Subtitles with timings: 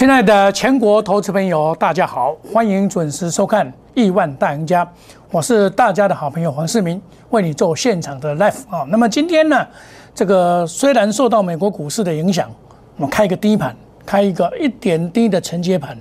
[0.00, 4.82] 亲爱的全国投资朋友，大家好，欢迎准时收看《亿万大赢家》，
[5.30, 6.98] 我是大家的好朋友黄世明，
[7.28, 8.86] 为你做现场的 live 啊。
[8.88, 9.66] 那么今天呢，
[10.14, 12.50] 这个虽然受到美国股市的影响，
[12.96, 13.76] 我们开一个低盘，
[14.06, 15.94] 开一个一点低的承接盘。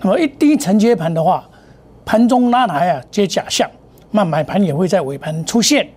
[0.00, 1.48] 那么一低承接盘的话，
[2.04, 3.70] 盘中拉抬啊接假象，
[4.10, 5.88] 那买盘也会在尾盘出现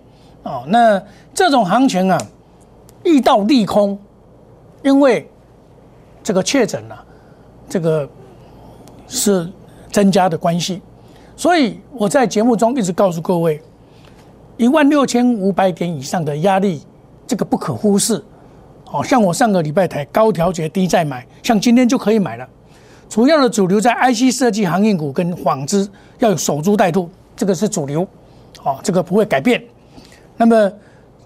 [0.44, 0.62] 啊。
[0.68, 1.02] 那
[1.34, 2.16] 这种行情啊，
[3.02, 3.98] 遇到利空，
[4.84, 5.28] 因为
[6.22, 7.06] 这个确诊了。
[7.68, 8.08] 这个
[9.06, 9.48] 是
[9.90, 10.80] 增加的关系，
[11.36, 13.60] 所以我在节目中一直告诉各位，
[14.56, 16.82] 一万六千五百点以上的压力，
[17.26, 18.22] 这个不可忽视。
[18.84, 22.48] 好像我上个礼拜台高调节低再买，像今天就可以买了。
[23.06, 25.86] 主要的主流在 IC 设计行业股跟纺织
[26.20, 28.06] 要有守株待兔，这个是主流，
[28.62, 29.62] 哦，这个不会改变。
[30.38, 30.72] 那么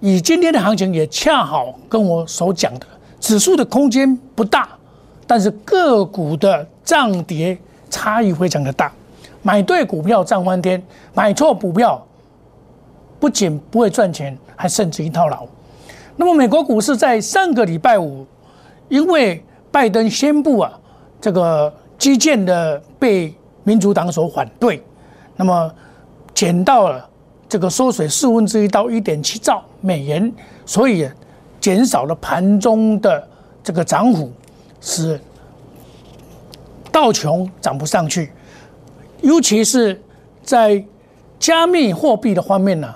[0.00, 2.86] 以今天的行情也恰好跟我所讲的，
[3.20, 4.68] 指数的空间不大。
[5.32, 7.56] 但是个股的涨跌
[7.88, 8.92] 差异非常的大，
[9.40, 10.82] 买对股票涨翻天，
[11.14, 12.06] 买错股票
[13.18, 15.46] 不仅不会赚钱，还甚至于套牢。
[16.16, 18.26] 那么美国股市在上个礼拜五，
[18.90, 20.78] 因为拜登宣布啊，
[21.18, 24.82] 这个基建的被民主党所反对，
[25.34, 25.74] 那么
[26.34, 27.08] 减到了
[27.48, 30.30] 这个缩水四分之一到一点七兆美元，
[30.66, 31.08] 所以
[31.58, 33.26] 减少了盘中的
[33.64, 34.30] 这个涨幅。
[34.82, 35.18] 是
[36.90, 38.32] 道琼涨不上去，
[39.22, 39.98] 尤其是
[40.42, 40.84] 在
[41.38, 42.92] 加密货币的方面呢，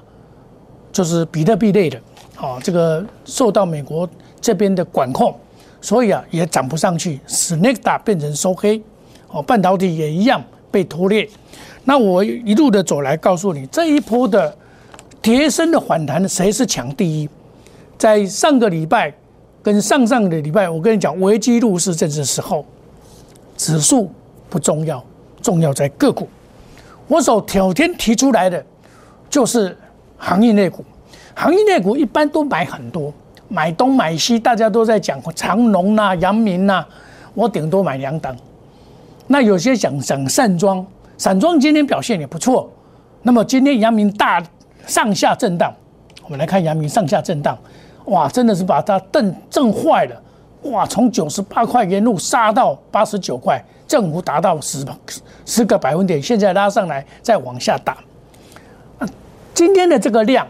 [0.92, 1.98] 就是比特币类的，
[2.38, 4.06] 哦，这个受到美国
[4.40, 5.34] 这边的管控，
[5.80, 8.82] 所以啊也涨不上去，使 n e t a 变成收黑，
[9.28, 11.30] 哦，半导体也一样被拖累。
[11.84, 14.54] 那我一路的走来，告诉你这一波的
[15.22, 17.28] 跌升的反弹，谁是抢第一？
[17.96, 19.14] 在上个礼拜。
[19.66, 22.64] 跟上上个礼拜，我跟你讲，危机入市正是时候。
[23.56, 24.08] 指数
[24.48, 25.02] 不重要，
[25.42, 26.28] 重要在个股。
[27.08, 28.64] 我所挑天提出来的，
[29.28, 29.76] 就是
[30.18, 30.84] 行业类股。
[31.34, 33.12] 行业类股一般都买很多，
[33.48, 36.86] 买东买西，大家都在讲长隆呐、阳明呐，
[37.34, 38.36] 我顶多买两档。
[39.26, 40.86] 那有些讲讲散装，
[41.18, 42.70] 散装今天表现也不错。
[43.20, 44.40] 那么今天阳明大
[44.86, 45.74] 上下震荡，
[46.22, 47.58] 我们来看阳明上下震荡。
[48.06, 50.22] 哇，真的是把它震震坏了！
[50.70, 54.84] 哇，从九十八块沿路杀到八十九块，振幅达到十
[55.44, 57.98] 十个百分点，现在拉上来再往下打。
[59.54, 60.46] 今天的这个量，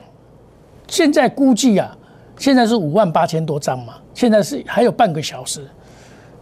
[0.87, 1.97] 现在估计啊，
[2.39, 5.67] 现在是五万八千多张嘛，现在是还有半个小时，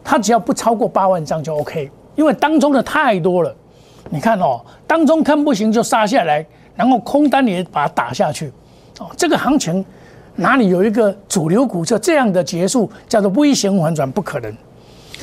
[0.02, 3.54] 它只要不超过八万张就 OK，因为当中的太多了。
[4.10, 6.44] 你看哦，当中看不行就杀下来，
[6.74, 8.52] 然后空单也把它打下去，
[8.98, 9.84] 哦，这个行情。
[10.36, 14.52] 哪里有一个主流股就这样的结束，叫做微型反转，不可能。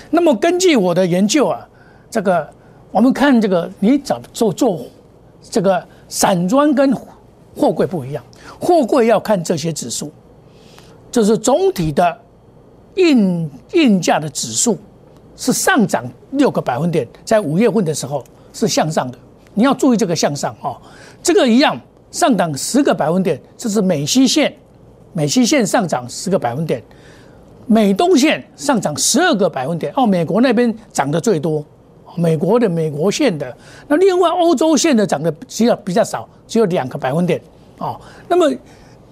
[0.10, 1.68] 那么根据我的研究啊，
[2.10, 2.48] 这个
[2.92, 4.86] 我们看这个，你找做做
[5.42, 6.94] 这个散装跟
[7.56, 8.24] 货柜不一样，
[8.60, 10.12] 货柜要看这些指数，
[11.12, 12.18] 就是总体的
[12.96, 14.78] 运运价的指数
[15.36, 18.24] 是上涨六个百分点，在五月份的时候
[18.54, 19.18] 是向上的，
[19.54, 20.78] 你要注意这个向上哦。
[21.22, 21.80] 这个一样
[22.12, 24.54] 上涨十个百分点，这是美西线。
[25.14, 26.82] 美西线上涨十个百分点，
[27.68, 29.92] 美东线上涨十二个百分点。
[29.96, 31.66] 哦，美国那边涨得最多，
[32.16, 33.54] 美国的美国线的。
[33.88, 37.42] 那另外欧洲线的涨得比较比较少，只有两个百分点。
[37.78, 38.50] 哦，那么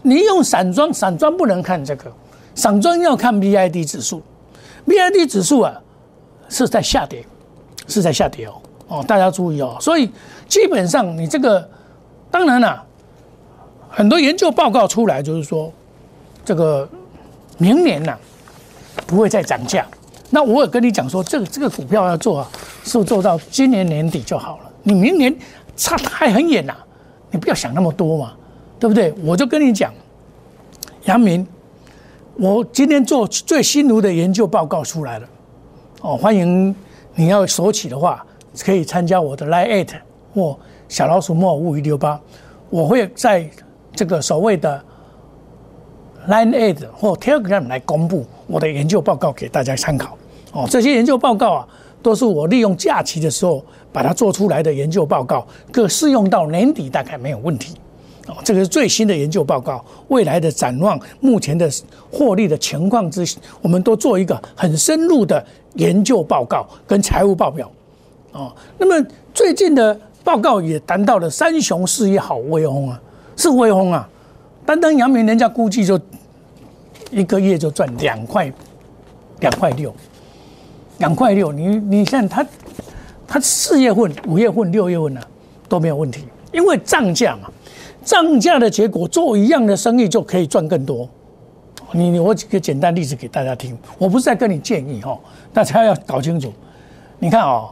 [0.01, 2.09] 你用散装，散装不能看这个，
[2.55, 4.21] 散装要看 B I D 指数
[4.85, 5.81] ，B I D 指数啊
[6.47, 7.25] 是在下跌，
[7.87, 8.53] 是在下跌哦。
[8.87, 9.75] 哦，大家注意哦。
[9.81, 10.09] 所以
[10.47, 11.69] 基本上你这个，
[12.31, 12.81] 当然了，
[13.89, 15.69] 很多研究报告出来就是说。
[16.49, 16.89] 这个
[17.59, 18.17] 明年呢
[19.05, 19.85] 不会再涨价，
[20.31, 22.49] 那我也跟你讲说，这个这个股票要做啊，
[22.83, 24.71] 是做到今年年底就好了。
[24.81, 25.31] 你明年
[25.75, 26.75] 差还很远呐，
[27.29, 28.33] 你不要想那么多嘛，
[28.79, 29.13] 对不对？
[29.23, 29.93] 我就跟你讲，
[31.03, 31.45] 杨明，
[32.33, 35.27] 我今天做最新炉的研究报告出来了，
[36.01, 36.75] 哦，欢迎
[37.13, 38.25] 你要索取的话，
[38.65, 39.89] 可以参加我的 Line at
[40.33, 40.57] 或
[40.87, 42.19] 小老鼠莫五一六八，
[42.71, 43.47] 我会在
[43.93, 44.83] 这个所谓的。
[46.27, 50.17] Line Aid 或 Telegram 来公布我的研究报告给大家参考
[50.51, 50.67] 哦。
[50.69, 51.67] 这些研究报告啊，
[52.01, 57.75] 都是我利用假期的时候把它做出来的研究报告，可适用到年底大概没有问题
[58.27, 58.35] 哦。
[58.43, 61.69] 这个是最新的研究报告，未来的展望、目前的
[62.11, 63.25] 获利的情况之，
[63.61, 65.43] 我们都做一个很深入的
[65.75, 67.71] 研究报告跟财务报表
[68.33, 68.51] 哦。
[68.77, 73.01] 那么最近的报告也谈到了三雄事业好威风啊，
[73.35, 74.07] 是威风啊，
[74.69, 75.99] 单单阳明人家估计就。
[77.11, 78.53] 一个月就赚两块，
[79.39, 79.91] 两块六，
[80.99, 82.45] 两块六，你你看他，
[83.27, 85.21] 他四月份、五月份、六月份呢
[85.67, 87.49] 都没有问题，因为涨价嘛，
[88.05, 91.09] 涨价的结果做一样的生意就可以赚更多。
[91.93, 95.19] 你你我举个简单例子给大家听，我不是在跟你建议哈，
[95.51, 96.53] 大家要搞清楚。
[97.17, 97.71] 你看哦，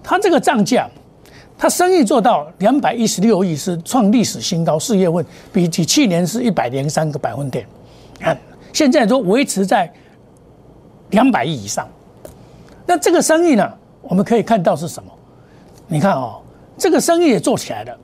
[0.00, 0.88] 他这个涨价，
[1.58, 7.66] 它生意做到两百一十六亿是创历史新高，四月份比起去年是一百零三个百分点，
[8.18, 8.38] 看
[8.72, 9.92] 现在都维持在
[11.10, 11.88] 两百亿以上。
[12.86, 13.72] 那这个生意呢，
[14.02, 15.10] 我们可以看到是什么？
[15.86, 16.40] 你看哦，
[16.76, 17.98] 这个生意也做起来了，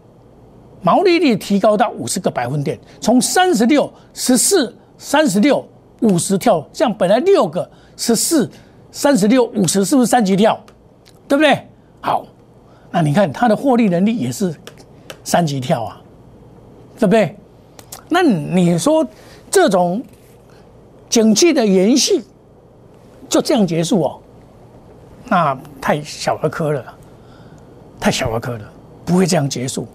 [0.80, 4.74] 毛利率提高到五十个百分点，从三十六、十四。
[4.98, 5.66] 三十六、
[6.02, 8.48] 五十跳，像本来六个十四、
[8.92, 10.56] 三十六、五十，是不是三级跳？
[11.26, 11.66] 对不对？
[12.00, 12.24] 好，
[12.92, 14.54] 那你看它的获利能力也是
[15.24, 16.00] 三级跳啊，
[16.98, 17.34] 对不对？
[18.08, 19.04] 那你说
[19.50, 20.02] 这种
[21.08, 22.22] 景气的延续
[23.28, 24.20] 就这样结束哦？
[25.28, 26.94] 那太小儿科了，
[27.98, 28.70] 太小儿科了，
[29.04, 29.86] 不会这样结束。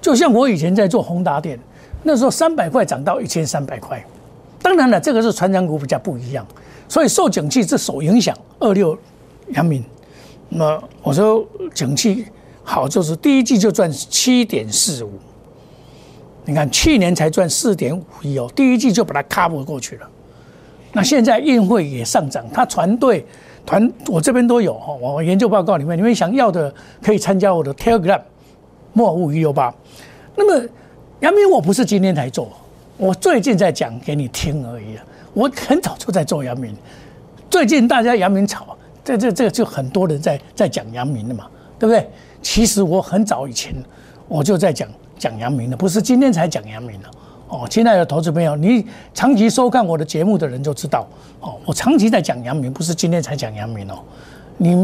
[0.00, 1.60] 就像我以前在做宏达电，
[2.02, 4.02] 那时候三百块涨到一千三百块。
[4.62, 6.46] 当然了，这个是传染股比较不一样，
[6.88, 8.34] 所以受景气这受影响。
[8.58, 8.96] 二六
[9.48, 9.84] 阳明，
[10.50, 12.26] 那我说景气
[12.62, 15.12] 好，就是第一季就赚七点四五。
[16.44, 20.08] 你看去年才赚四点五亿哦，第一季就把它 cover 过去了。
[20.92, 23.24] 那现在运会也上涨，他团队
[23.64, 28.20] 团我这边都有哈，我研究报告里面，你们想要的可以参加我的 Telegram
[28.92, 29.72] 莫五一六八。
[30.34, 30.68] 那么
[31.20, 32.50] 阳明我不是今天才做。
[32.96, 35.04] 我最近在讲给你听而已啊！
[35.32, 36.74] 我很早就在做阳明，
[37.48, 41.46] 最近大家阳明炒，这这这就很多人在在讲阳明的嘛，
[41.78, 42.08] 对不对？
[42.42, 43.74] 其实我很早以前
[44.28, 44.88] 我就在讲
[45.18, 47.08] 讲阳明的，不是今天才讲阳明的
[47.48, 47.66] 哦。
[47.68, 51.06] 亲爱的投资朋友，你长期收看我的节目的人就知道
[51.40, 53.98] 哦，我长期在讲阳明，不是今天才讲阳明哦。
[54.56, 54.74] 你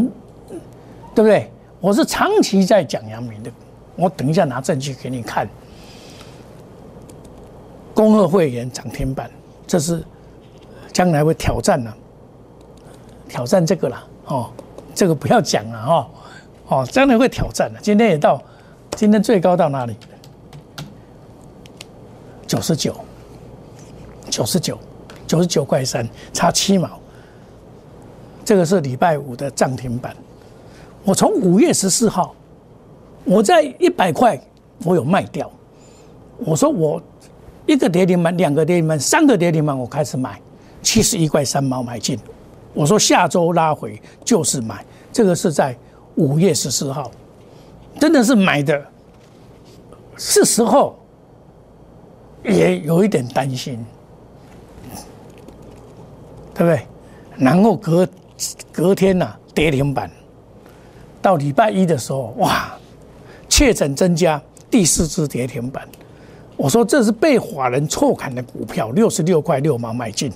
[1.14, 1.50] 对不对？
[1.80, 3.50] 我是长期在讲阳明的，
[3.96, 5.48] 我等一下拿证据给你看。
[7.94, 9.30] 恭贺会员涨停板，
[9.66, 10.02] 这是
[10.92, 11.96] 将来会挑战了，
[13.28, 14.50] 挑战这个了哦，
[14.94, 16.06] 这个不要讲了哦，
[16.68, 17.80] 哦，将来会挑战的。
[17.80, 18.42] 今天也到，
[18.96, 19.96] 今天最高到哪里？
[22.46, 22.94] 九十九，
[24.30, 24.78] 九十九，
[25.26, 26.88] 九十九块三，差七毛。
[28.44, 30.16] 这个是礼拜五的涨停板。
[31.04, 32.34] 我从五月十四号，
[33.24, 34.40] 我在一百块，
[34.84, 35.50] 我有卖掉。
[36.38, 37.02] 我说我。
[37.66, 40.40] 一个跌停板，两个跌停板，三个跌停板，我开始买，
[40.82, 42.16] 七十一块三毛买进。
[42.76, 45.74] 我说下周拉回就是买，这个是在
[46.16, 47.10] 五月十四号，
[47.98, 48.84] 真的是买的，
[50.18, 50.94] 是时候
[52.44, 53.82] 也有一点担心，
[56.52, 56.86] 对不对？
[57.38, 58.06] 然后隔
[58.70, 60.10] 隔天呐跌停板，
[61.22, 62.78] 到礼拜一的时候，哇，
[63.48, 64.40] 确诊增加，
[64.70, 65.88] 第四次跌停板。
[66.58, 70.30] 我说这是被法人错砍的股票，六十六块六毛买进，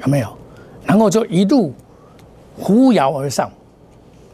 [0.00, 0.28] 有没有？
[0.86, 1.74] 然后就一路
[2.58, 3.50] 扶摇而上，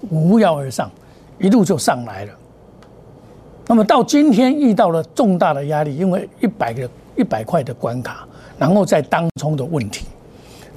[0.08, 0.90] 扶摇而上，
[1.38, 2.32] 一路就上来了。
[3.66, 8.26] 那么到今天遇到了重大的压力，因为一百个一百块的关卡，
[8.58, 10.04] 然后在当中的问题，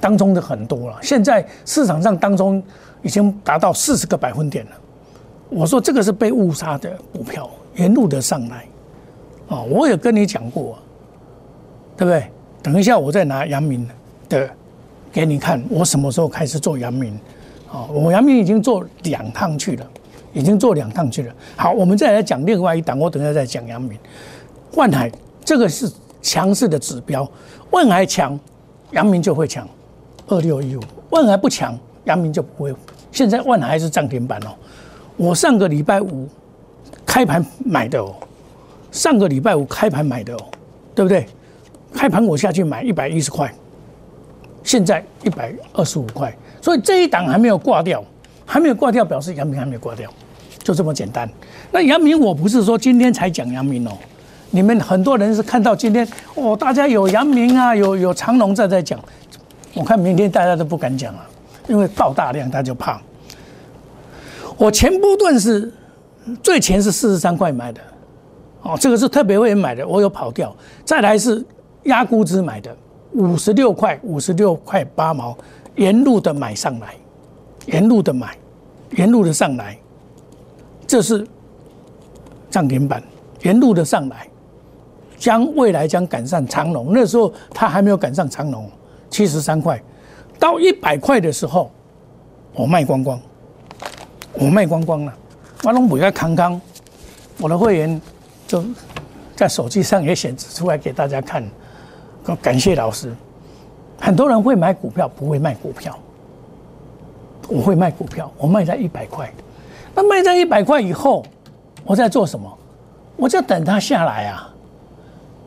[0.00, 0.96] 当中的很多了。
[1.02, 2.62] 现在市场上当中
[3.02, 4.72] 已经达到四十个百分点了。
[5.50, 8.64] 我说这个是被误杀的股票，沿路的上来。
[9.48, 10.78] 啊，我也跟你讲过，
[11.96, 12.30] 对不对？
[12.62, 13.88] 等一下，我再拿阳明
[14.28, 14.48] 的
[15.16, 17.18] 给你看，我什么时候开始做阳明？
[17.72, 19.90] 啊，我阳明已经做两趟去了，
[20.34, 21.34] 已经做两趟去了。
[21.56, 23.98] 好，我们再来讲另外一档，我等下再讲阳明。
[24.74, 25.10] 万海
[25.42, 27.26] 这个是强势的指标，
[27.70, 28.38] 万海强，
[28.90, 29.66] 阳明就会强。
[30.26, 32.74] 二六一五，万海不强，阳明就不会。
[33.10, 34.50] 现在万海是涨停板哦，
[35.16, 36.28] 我上个礼拜五
[37.06, 38.14] 开盘买的哦。
[38.92, 40.44] 上个礼拜五开盘买的哦，
[40.94, 41.26] 对不对？
[41.94, 43.50] 开盘我下去买一百一十块，
[44.66, 48.04] 现在一百二十五块，所以这一档还没有挂掉，
[48.44, 50.10] 还没有挂掉，表示阳明还没有挂掉，
[50.58, 51.26] 就这么简单。
[51.70, 53.92] 那阳明我不是说今天才讲阳明哦，
[54.50, 58.98] 你们很多人是看到今天哦，大家有阳明啊，有有长隆在在讲，
[59.72, 61.20] 我看明天大家都不敢讲了，
[61.68, 63.00] 因为爆大量他就怕。
[64.56, 65.72] 我前波段是
[66.42, 67.80] 最前是四十三块买的。
[68.62, 70.52] 哦，这个是特别会员买的，我有跑掉。
[70.84, 71.44] 再来是
[71.84, 72.76] 压估值买的，
[73.16, 75.36] 五十六块，五十六块八毛，
[75.76, 76.94] 沿路的买上来，
[77.64, 78.36] 沿路的买，
[78.90, 79.76] 沿路的上来，
[80.86, 81.26] 这是
[82.50, 83.02] 涨停板，
[83.42, 84.28] 沿路的上来，
[85.16, 86.92] 将未来将赶上长龙。
[86.92, 88.70] 那时候它还没有赶上长龙，
[89.08, 89.82] 七十三块，
[90.38, 91.70] 到一百块的时候，
[92.54, 93.18] 我卖光光，
[94.34, 95.14] 我卖光光了，
[95.64, 96.60] 我拢不要康康，
[97.38, 97.98] 我的会员
[98.46, 98.62] 就
[99.34, 101.42] 在手机上也显示出来给大家看，
[102.34, 103.14] 感谢老师。
[104.00, 105.96] 很多人会买股票，不会卖股票。
[107.48, 109.32] 我会卖股票，我卖在一百块。
[109.94, 111.24] 那卖在一百块以后，
[111.84, 112.58] 我在做什么？
[113.16, 114.52] 我就等它下来啊。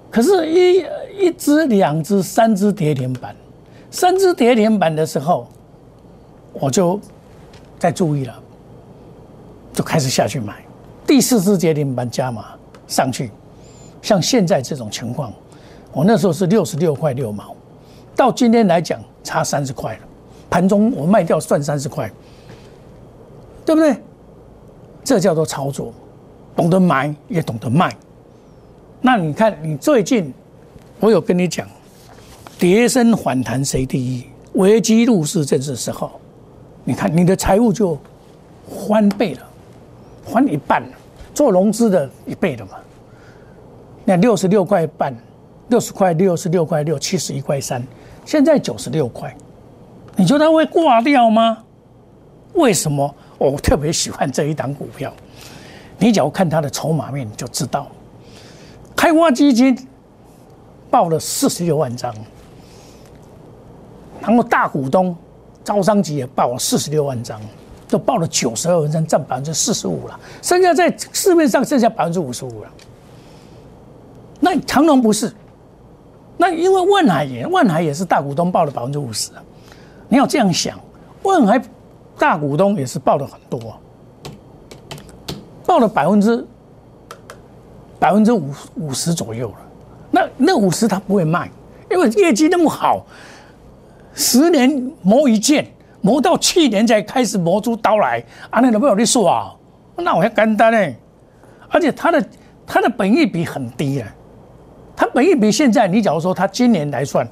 [0.09, 0.85] 可是，一
[1.25, 3.35] 一只、两只、三只跌停板，
[3.91, 5.47] 三只跌停板的时候，
[6.53, 6.99] 我就
[7.77, 8.33] 在注意了，
[9.71, 10.55] 就开始下去买。
[11.05, 12.45] 第四只跌停板加码
[12.87, 13.29] 上去，
[14.01, 15.31] 像现在这种情况，
[15.91, 17.55] 我那时候是六十六块六毛。
[18.15, 19.99] 到今天来讲，差三十块了。
[20.49, 22.11] 盘中我卖掉算三十块，
[23.65, 23.95] 对不对？
[25.03, 25.93] 这叫做操作，
[26.55, 27.95] 懂得买也懂得卖。
[29.01, 30.33] 那你看，你最近
[30.99, 31.67] 我有跟你讲，
[32.59, 34.25] 跌升反弹谁第一？
[34.53, 36.11] 危机入市正是时候。
[36.83, 37.97] 你看你的财务就
[38.87, 39.41] 翻倍了，
[40.25, 40.83] 翻一半，
[41.33, 42.71] 做融资的一倍了嘛。
[44.03, 45.15] 那六十六块半，
[45.69, 47.81] 六十块六十六块六，七十一块三。
[48.25, 49.35] 现在九十六块，
[50.15, 51.57] 你觉得会挂掉吗？
[52.53, 53.15] 为什么？
[53.37, 55.13] 我特别喜欢这一档股票。
[55.97, 57.87] 你只要看它的筹码面，你就知道。
[58.95, 59.77] 开发基金
[60.89, 62.13] 报了四十六万张，
[64.21, 65.15] 然后大股东
[65.63, 67.39] 招商局也报了四十六万张，
[67.87, 70.19] 都报了九十二万张，占百分之四十五了。
[70.41, 72.69] 剩下在市面上剩下百分之五十五了。
[74.39, 75.33] 那长隆不是？
[76.41, 79.43] 那因为万海也，万海也是大股东报了百分之五十啊。
[80.07, 80.79] 你要这样想，
[81.21, 81.61] 万海
[82.17, 83.77] 大股东也是报了很多，
[85.65, 86.47] 报了百分之
[87.99, 89.55] 百分之五五十左右了。
[90.11, 91.51] 那那五十他不会卖，
[91.91, 93.05] 因为业绩那么好，
[94.13, 95.69] 十年磨一剑，
[95.99, 98.23] 磨到去年才开始磨出刀来。
[98.49, 99.53] 啊，那都不有你说啊？
[99.97, 100.95] 那我要干单呢，
[101.69, 102.25] 而且他的
[102.65, 104.07] 他的本益比很低啊。
[104.99, 107.25] 它本一比现在，你假如说它今年来算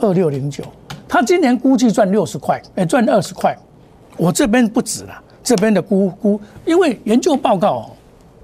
[0.00, 0.64] 二六零九，
[1.06, 3.56] 它今年估计赚六十块，哎，赚二十块，
[4.16, 7.88] 我这边不止了，这边的估估，因为研究报告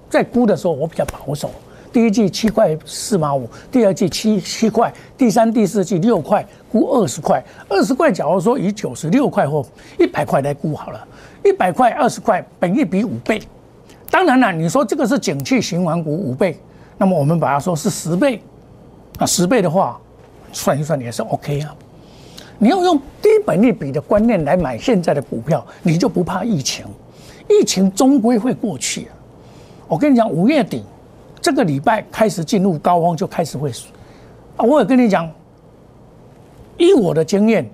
[0.09, 1.51] 在估的时候我比较保守，
[1.93, 9.67] 第一季七块四毛五，第二季七七块，第三、第四季六块，估二十块，二十块，假如说以九十六块或
[9.99, 11.09] 一百块来估好了，
[11.45, 13.43] 一百块二十块，本一比五倍，
[14.13, 16.57] 当然了，你说这个是景气循环股五倍，
[16.97, 18.41] 那么我们把它说是十倍。
[19.21, 20.01] 那十倍的话，
[20.51, 21.77] 算一算也是 OK 啊。
[22.59, 26.87] 你要用低本利比的观念来买现在的股票，你就不怕疫情。
[27.47, 29.13] 疫情终归会过去啊。
[29.89, 30.83] 我跟你讲，五月底
[31.39, 33.71] 这个礼拜开始进入高峰，就开始会
[34.57, 34.65] 啊。
[34.65, 35.31] 我也跟你讲，
[36.79, 37.69] 以我的经验，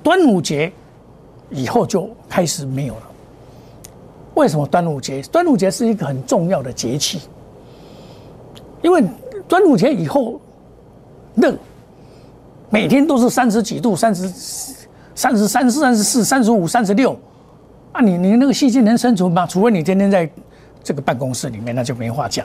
[0.00, 0.72] 端午节
[1.50, 3.02] 以后就开始没有了。
[4.34, 5.20] 为什么端午节？
[5.22, 7.22] 端午节是一个很重要的节气，
[8.80, 9.02] 因为。
[9.48, 10.40] 端午节以后，
[11.36, 11.54] 热，
[12.68, 14.28] 每天都是三十几度，三十、
[15.14, 17.16] 三十三、三十四、三十五、三十六，
[17.92, 19.46] 啊，你你那个细菌能生存吗？
[19.46, 20.28] 除非你天天在
[20.82, 22.44] 这个办公室里面，那就没话讲，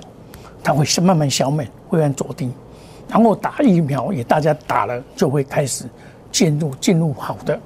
[0.63, 2.53] 它会慢慢消灭，会按左定，
[3.09, 5.85] 然后打疫苗也大家打了，就会开始
[6.31, 7.59] 进入进入好的，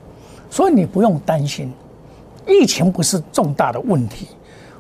[0.49, 1.73] 所以你不用担心，
[2.47, 4.29] 疫情不是重大的问题，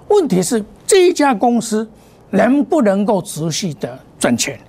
[0.07, 1.85] 问题是这一家公司
[2.29, 3.99] 能不能够持续的。
[4.25, 4.59] 赚钱，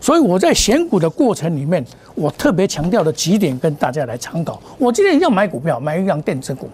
[0.00, 4.62] 所以我在选股的过程里面，我特别强调的几点跟大家来参考。
[4.78, 6.70] 我今天要买股票，买一样电子股，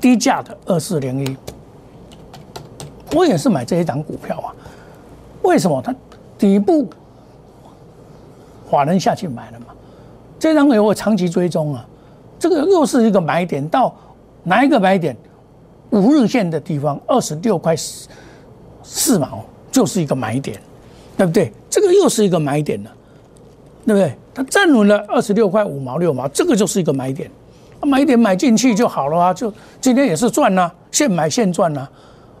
[0.00, 1.36] 低价的二四零一，
[3.14, 4.48] 我也是买这一档股票啊。
[5.42, 5.82] 为什么？
[5.82, 5.94] 它
[6.38, 6.88] 底部
[8.70, 9.66] 法人下去买了嘛，
[10.38, 11.86] 这张有我长期追踪啊，
[12.38, 13.94] 这个又是一个买点，到
[14.42, 15.14] 哪一个买点？
[15.90, 17.76] 五日线的地方，二十六块
[18.82, 20.58] 四毛就是一个买点。
[21.16, 21.50] 对不对？
[21.70, 22.92] 这个又是一个买点了，
[23.86, 24.14] 对不对？
[24.34, 27.30] 它站稳了二十六块五毛六毛，这个就是一个买点，
[27.80, 29.32] 买点买进去就好了啊！
[29.32, 31.88] 就今天也是赚呐，现买现赚呐。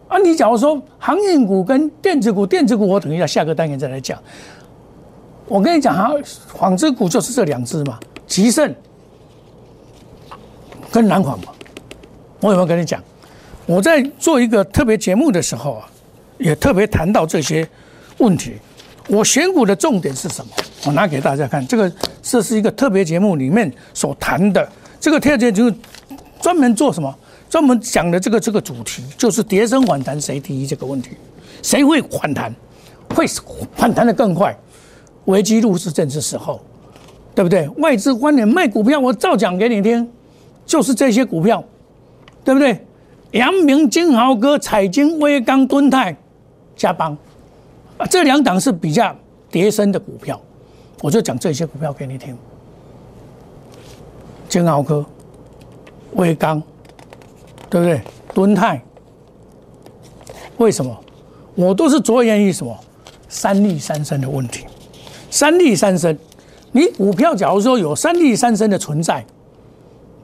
[0.08, 4.18] 啊，你假如说航运股跟电子股，电子股我等一下下个单元再来讲。
[5.48, 6.12] 我跟你讲哈，
[6.48, 8.74] 纺织股就是这两只嘛，吉盛
[10.92, 11.46] 跟南纺嘛。
[12.40, 13.02] 我有没有跟你讲？
[13.64, 15.88] 我在做一个特别节目的时候啊，
[16.36, 17.66] 也特别谈到这些。
[18.18, 18.54] 问题，
[19.08, 20.52] 我选股的重点是什么？
[20.84, 24.68] 我拿给大家看，这个这是一个特别节目里面所谈的。
[25.00, 25.72] 这个特别节目
[26.40, 27.14] 专门做什么？
[27.48, 31.10] 专门讲的这个这个主题就是跌升反弹谁第一这个问题，
[31.62, 32.52] 谁会反弹？
[33.14, 33.24] 会
[33.76, 34.56] 反弹的更快？
[35.26, 36.60] 危机入市正是时候，
[37.34, 37.68] 对不对？
[37.78, 40.08] 外资观点卖股票，我照讲给你听。
[40.64, 41.62] 就是这些股票，
[42.44, 42.84] 对不对？
[43.30, 46.16] 阳明、金豪哥、彩金、威刚、敦泰、
[46.74, 47.16] 加邦，
[47.98, 49.14] 啊，这两档是比较
[49.50, 50.40] 叠升的股票，
[51.02, 52.36] 我就讲这些股票给你听。
[54.48, 55.04] 金豪科、
[56.12, 56.62] 威刚，
[57.68, 58.00] 对不对？
[58.34, 58.82] 敦泰，
[60.58, 60.96] 为什么？
[61.54, 62.78] 我都是着眼于什么？
[63.28, 64.66] 三利三升的问题。
[65.30, 66.16] 三利三升，
[66.72, 69.24] 你股票假如说有三利三升的存在。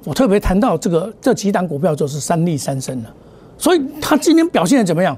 [0.05, 3.15] 我特别谈到这个这几档股票就是三利三升了，
[3.57, 5.17] 所以它今天表现的怎么样？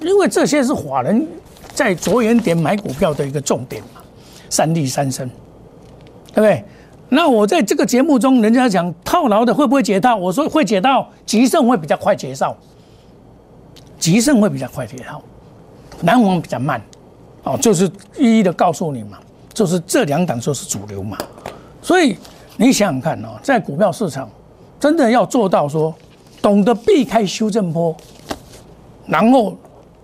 [0.00, 1.26] 因为这些是法人
[1.74, 4.00] 在着眼点买股票的一个重点嘛，
[4.50, 5.28] 三利三升，
[6.32, 6.64] 对不对？
[7.08, 10.16] 那我在这个节目中，人家讲套牢的会不会解套？
[10.16, 12.56] 我说会解套，吉盛会比较快解套，
[13.98, 15.22] 吉盛会比较快解套，
[16.00, 16.80] 南王比较慢，
[17.44, 19.18] 哦，就是一一的告诉你嘛，
[19.52, 21.16] 就是这两档就是主流嘛，
[21.82, 22.16] 所以。
[22.58, 24.30] 你想想看哦，在股票市场，
[24.80, 25.94] 真的要做到说，
[26.40, 27.94] 懂得避开修正波，
[29.06, 29.54] 然后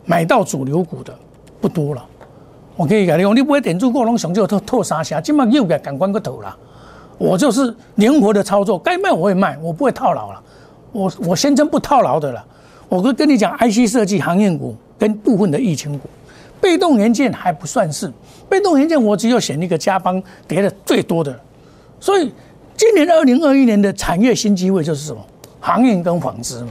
[0.05, 1.17] 买到主流股的
[1.61, 2.05] 不多了。
[2.77, 6.57] 我可以讲，你不会点住过龙熊就透透沙下，起码又给赶关个头了。
[7.19, 10.43] 我就是灵活的操作，该卖我会卖，我不会套牢了。
[10.91, 12.45] 我我宣称不套牢的了。
[12.89, 16.09] 我会跟你讲，IC 设计行业股跟部分的疫情股，
[16.61, 18.11] 被动元件还不算是
[18.49, 21.39] 被动元件，我只有选一个加邦跌的最多的。
[22.01, 22.33] 所以，
[22.77, 25.25] 今年二零二一年的产业新机会就是什么？
[25.61, 26.71] 航运跟纺织嘛，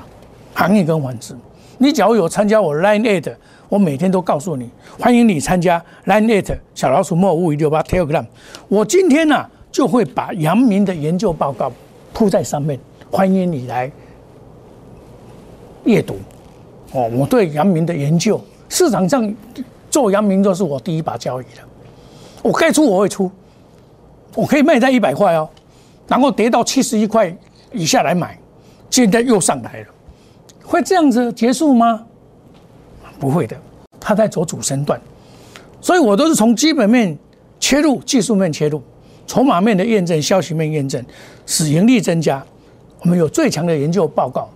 [0.53, 1.33] 航运跟纺织。
[1.81, 3.35] 你假如有参加我 Line Eight，
[3.67, 4.69] 我每天都告诉你，
[4.99, 8.23] 欢迎你参加 Line Eight 小老鼠莫五五六八 Telegram。
[8.67, 11.71] 我今天呢就会把阳明的研究报告
[12.13, 13.91] 铺在上面，欢迎你来
[15.85, 16.19] 阅读。
[16.91, 19.33] 哦，我对阳明的研究，市场上
[19.89, 21.67] 做阳明就是我第一把交椅了。
[22.43, 23.31] 我该出我会出。
[24.35, 25.49] 我可以卖在一百块哦，
[26.07, 27.35] 然后跌到七十一块
[27.73, 28.37] 以下来买，
[28.91, 29.87] 现在又上来了，
[30.71, 32.01] 会这样子结束吗？
[33.19, 33.57] 不会的，
[33.99, 34.99] 它在走主升段，
[35.81, 37.17] 所以我都是从基本面
[37.59, 38.81] 切入，技术面切入，
[39.27, 41.03] 筹码面的验证，消息面验证，
[41.45, 42.41] 使盈利增加。
[43.01, 44.49] 我们有最强的研究报告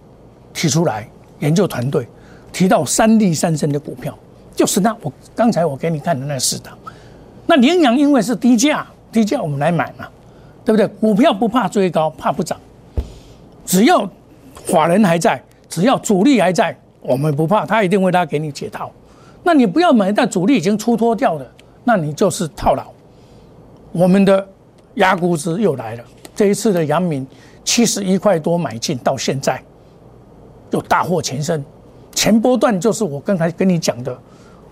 [0.54, 1.06] 提出来，
[1.40, 2.08] 研究团队
[2.54, 4.18] 提到三利三升的股票，
[4.56, 6.78] 就是那我刚才我给你看的那四档，
[7.46, 8.88] 那羚羊因为是低价。
[9.12, 10.08] 低价我们来买嘛，
[10.66, 10.86] 对不对？
[10.88, 12.60] 股票不怕追高，怕不涨，
[13.66, 14.10] 只要
[14.66, 15.42] 法人还在，
[15.76, 18.90] 只要主力还在，我们不怕，他一定会他给你解套。
[19.44, 21.46] 那你不要买，但主力已经出脱掉的，
[21.84, 22.86] 那你就是套牢。
[23.92, 24.48] 我们的
[24.94, 27.28] 压估值又来了，这一次的阳明
[27.66, 29.62] 七十一块多买进，到现在
[30.72, 31.62] 又大获全胜。
[32.14, 34.18] 前波段就是我刚才跟你讲的，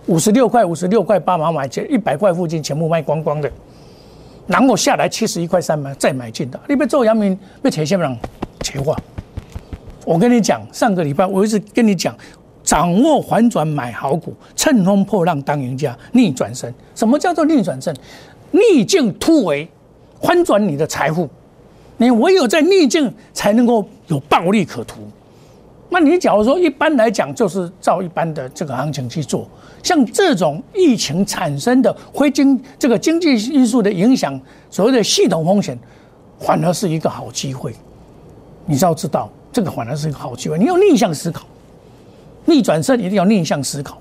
[0.05, 3.51] 五十六块、五十六块八毛买进，一百块附近全部卖光光的。
[4.47, 8.17] 然后下来七十一块三买再买进的，你别做阳明，被铁线上
[8.61, 8.97] 切化。
[10.05, 12.15] 我跟你讲，上个礼拜我一直跟你讲，
[12.63, 16.73] 掌握反转买好股，乘风破浪当赢家，逆转身。
[16.95, 17.93] 什么叫做逆转胜？
[18.51, 19.67] 逆境突围，
[20.21, 21.29] 翻转你的财富。
[21.97, 25.01] 你唯有在逆境才能够有暴利可图。
[25.89, 29.47] 那你假如说一般来讲，就是照一般的这个行情去做。
[29.83, 34.39] 像这种疫情产生的非经这个经济因素的影响，
[34.69, 35.77] 所谓的系统风险，
[36.39, 37.73] 反而是一个好机会。
[38.65, 40.57] 你要知道，这个反而是一个好机会。
[40.57, 41.45] 你要逆向思考，
[42.45, 43.97] 逆转胜一定要逆向思考。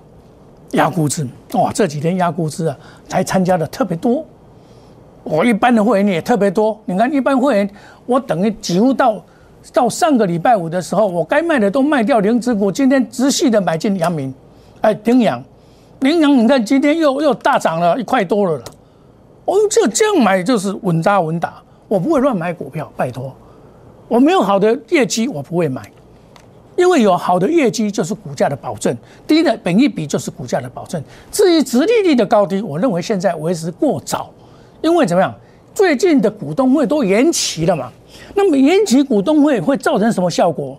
[0.73, 2.75] 压估值哇，这几天压估值啊，
[3.07, 4.25] 才参加的特别多。
[5.23, 6.81] 我一般的会员也特别多。
[6.87, 7.71] 你看，一般会员
[8.07, 9.23] 我等于几乎到
[9.71, 14.33] 到上个礼拜五的时候，我该卖的都卖掉零指股，今天直系的买进阳明，
[14.81, 15.45] 哎，丁阳。
[16.01, 18.65] 羚羊，你看今天又又大涨了一块多了了。
[19.45, 23.33] 我们就这样买就是稳扎稳打，我不会乱买股票，拜托。
[24.13, 25.91] 我没有好的业绩，我不会买，
[26.77, 28.95] 因为有好的业绩就是股价的保证，
[29.27, 31.03] 低的本一比就是股价的保证。
[31.31, 34.31] 至于殖利率的高低，我认为现在为时过早，
[34.83, 35.35] 因为怎么样？
[35.75, 37.91] 最近的股东会都延期了嘛，
[38.35, 40.79] 那么延期股东会会造成什么效果？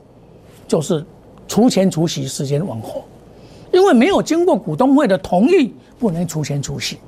[0.67, 1.03] 就是
[1.47, 3.03] 除权除息时间往后。
[3.71, 6.99] 因为没有经过股东会的同意，不能除权除息，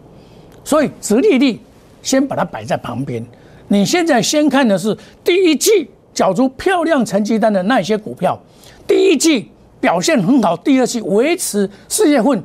[0.64, 1.60] 所以直利率
[2.02, 3.24] 先把它摆在旁边。
[3.68, 8.40] 你现在先看的是第一季缴出漂亮成绩单的那些股票，
[8.88, 12.42] 第一季表现很好，第二季维持四月份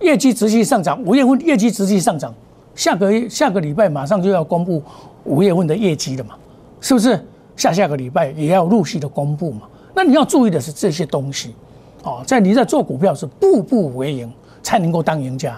[0.00, 2.34] 业绩持续上涨，五月份业绩持续上涨，
[2.74, 4.82] 下个下个礼拜马上就要公布
[5.24, 6.34] 五月份的业绩了嘛？
[6.80, 7.18] 是不是？
[7.54, 9.68] 下下个礼拜也要陆续的公布嘛？
[9.94, 11.54] 那你要注意的是这些东西。
[12.02, 14.32] 哦，在你在做股票是步步为营，
[14.62, 15.56] 才能够当赢家。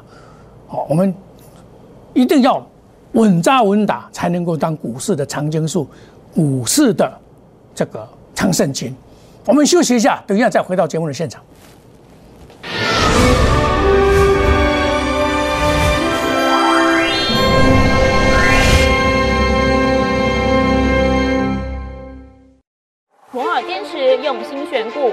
[0.66, 1.14] 好，我们
[2.12, 2.62] 一定要
[3.12, 5.88] 稳扎稳打，才能够当股市的长青树，
[6.35, 7.11] 股市的
[7.75, 8.95] 这个长盛金。
[9.45, 11.43] 我们休息一下，等一下再回到节目的现场。
[23.31, 25.13] 摩尔坚持用心选股，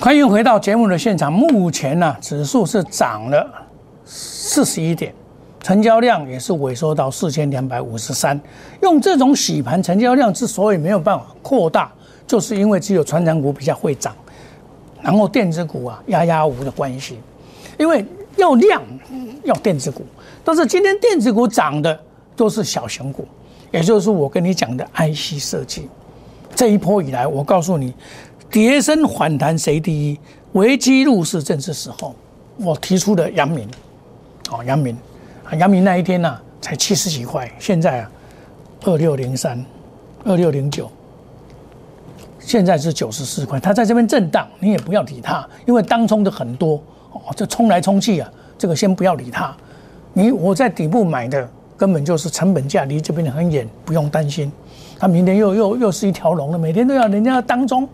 [0.00, 1.30] 欢迎回到节目的现场。
[1.30, 3.44] 目前呢，指数是涨了
[4.04, 5.12] 四十一点，
[5.60, 8.40] 成交量也是萎缩到四千两百五十三。
[8.80, 11.90] 用这种洗盘，成交量之所以没有办法扩大，
[12.28, 14.14] 就是因为只有传长股比较会涨，
[15.02, 17.18] 然后电子股啊压压无的关系。
[17.76, 18.06] 因为
[18.36, 18.80] 要量
[19.42, 20.06] 要电子股，
[20.44, 22.00] 但是今天电子股涨的
[22.36, 23.26] 都是小型股，
[23.72, 25.88] 也就是我跟你讲的 IC 设计。
[26.54, 27.92] 这一波以来，我告诉你。
[28.50, 30.18] 跌升反弹谁第一？
[30.52, 32.14] 危机入市正是时候。
[32.56, 33.68] 我提出的阳明，
[34.50, 34.96] 哦，阳明，
[35.44, 38.10] 啊，阳明那一天呢才七十几块，现在啊
[38.84, 39.64] 二六零三、
[40.24, 40.90] 二六零九，
[42.40, 43.60] 现在是九十四块。
[43.60, 46.82] 它在这边震荡，你也不要理它，因为当冲的很多
[47.12, 49.54] 哦，这冲来冲去啊，这个先不要理它。
[50.14, 54.50] 你我在底部买的，根本就是成本价离这边很远，不用担心。
[54.98, 57.88] 他明天又又又是一条龙了，每天都要人家当中。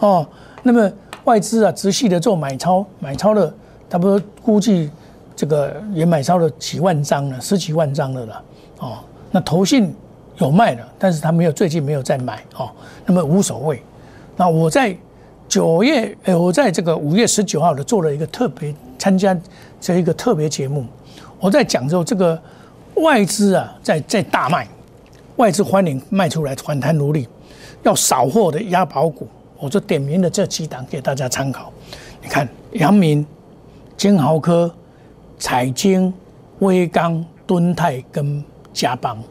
[0.00, 0.26] 哦，
[0.62, 0.90] 那么
[1.24, 3.52] 外资啊，直系的做买超，买超了，
[3.88, 4.90] 差不多估计
[5.34, 8.42] 这个也买超了几万张了，十几万张了啦。
[8.78, 8.98] 哦，
[9.30, 9.94] 那投信
[10.36, 12.70] 有卖的，但是他没有最近没有再买哦，
[13.04, 13.82] 那么无所谓。
[14.36, 14.94] 那我在
[15.48, 19.36] 九月，呃，我在这个五月十九号的做了一个特别参加
[19.80, 20.84] 这一个特别节目，
[21.40, 22.38] 我在讲说，这个
[22.96, 24.68] 外资啊在在大卖，
[25.36, 27.26] 外资欢迎卖出来反弹努力，
[27.82, 29.26] 要扫货的押宝股。
[29.58, 31.72] 我就点名了这几档给大家参考。
[32.22, 33.24] 你看，阳明、
[33.96, 34.72] 金豪科、
[35.38, 36.12] 彩晶、
[36.58, 38.42] 威刚、敦泰跟
[38.72, 39.22] 嘉邦。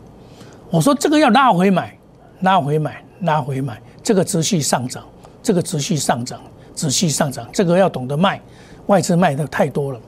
[0.69, 1.97] 我说这个要拉回买，
[2.41, 3.81] 拉回买，拉回买。
[4.03, 5.03] 这个持续上涨，
[5.41, 6.39] 这个持续上涨，
[6.75, 7.47] 持续上涨。
[7.51, 8.39] 这个要懂得卖，
[8.87, 9.99] 外资卖的太多了，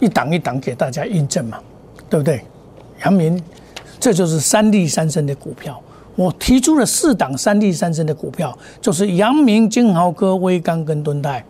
[0.00, 1.58] 一档一档给大家印证嘛，
[2.10, 2.42] 对不对？
[3.02, 3.42] 阳明，
[3.98, 5.80] 这就是三利三升的股票。
[6.16, 11.44] 我提出了四档三利三升的股票，就是阳明、金豪科、威刚跟敦泰，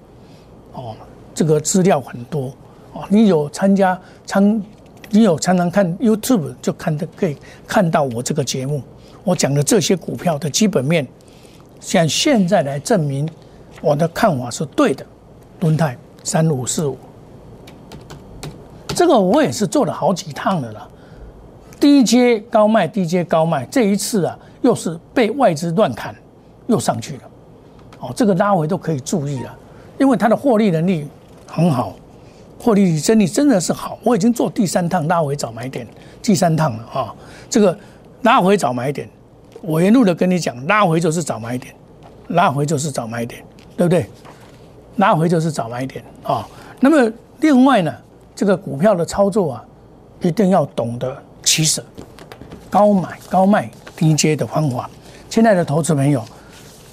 [0.75, 0.95] 哦，
[1.35, 2.53] 这个资料很多
[2.93, 3.05] 哦。
[3.09, 4.63] 你有参加参，
[5.11, 8.83] 你有常常看 YouTube 就看的可以看到我这个节目，
[9.25, 11.07] 我讲的这些股票的基本面，
[11.81, 13.29] 像现在来证明
[13.81, 15.07] 我的看法是对的。
[15.59, 16.99] 敦泰三五四五，
[18.89, 20.87] 这个我也是做了好几趟的了，
[21.79, 24.39] 低阶高卖，低阶高卖，这一次啊。
[24.63, 26.13] 又是被外资乱砍，
[26.67, 27.23] 又上去了，
[28.01, 29.57] 哦，这个拉回都可以注意了，
[29.97, 31.07] 因为它的获利能力
[31.47, 31.95] 很好，
[32.59, 33.97] 获利真力真的是好。
[34.03, 35.87] 我已经做第三趟拉回找买点，
[36.21, 37.15] 第三趟了啊，
[37.49, 37.79] 这个
[38.23, 39.09] 拉回找买点，
[39.63, 41.73] 我沿路的跟你讲，拉回就是找买点，
[42.29, 43.41] 拉回就是找买点，
[43.77, 44.07] 对不对？
[44.97, 46.45] 拉回就是找买点啊。
[46.81, 47.95] 那么另外呢，
[48.35, 49.65] 这个股票的操作啊，
[50.23, 51.83] 一定要懂得取舍，
[52.69, 53.71] 高买高卖。
[53.99, 54.91] 低阶的方法，
[55.27, 56.23] 亲爱的投资朋友，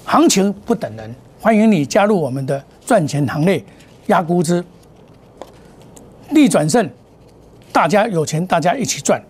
[0.06, 3.62] 行情不等人，欢迎你加入我们的赚钱行列，
[4.06, 4.64] 压估值，
[6.30, 6.88] 逆转胜，
[7.70, 9.22] 大家有钱，大家一起赚。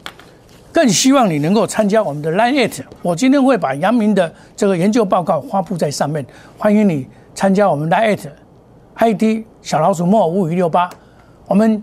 [0.70, 6.24] 更希望你能够参加我们的 Line It，我今天会把杨明的这个研究报告发布在上面，
[6.56, 10.88] 欢迎你参加我们 Line It，ID 小老鼠莫五五六八，
[11.48, 11.82] 我们